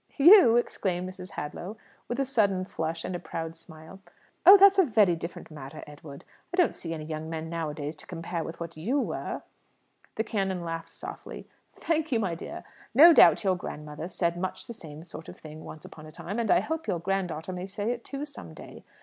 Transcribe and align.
"You?" 0.17 0.57
exclaimed 0.57 1.07
Mrs. 1.07 1.33
Hadlow, 1.33 1.77
with 2.07 2.19
a 2.19 2.25
sudden 2.25 2.65
flush 2.65 3.05
and 3.05 3.15
a 3.15 3.19
proud 3.19 3.55
smile. 3.55 3.99
"Oh, 4.47 4.57
that's 4.57 4.79
a 4.79 4.83
very 4.83 5.15
different 5.15 5.51
matter, 5.51 5.83
Edward. 5.85 6.25
I 6.51 6.57
don't 6.57 6.73
see 6.73 6.91
any 6.95 7.05
young 7.05 7.29
men 7.29 7.51
nowadays 7.51 7.95
to 7.97 8.07
compare 8.07 8.43
with 8.43 8.59
what 8.59 8.75
you 8.75 8.99
were." 8.99 9.43
The 10.15 10.23
canon 10.23 10.63
laughed 10.63 10.89
softly. 10.89 11.47
"Thank 11.75 12.11
you, 12.11 12.19
my 12.19 12.33
dear. 12.33 12.63
No 12.95 13.13
doubt 13.13 13.43
your 13.43 13.55
grandmother 13.55 14.09
said 14.09 14.37
much 14.37 14.65
the 14.65 14.73
same 14.73 15.03
sort 15.03 15.29
of 15.29 15.37
thing 15.37 15.63
once 15.63 15.85
upon 15.85 16.07
a 16.07 16.11
time; 16.11 16.39
and 16.39 16.49
I 16.49 16.61
hope 16.61 16.87
your 16.87 16.97
grand 16.97 17.27
daughter 17.29 17.53
may 17.53 17.67
say 17.67 17.91
it 17.91 18.03
too, 18.03 18.25
some 18.25 18.55
day. 18.55 18.83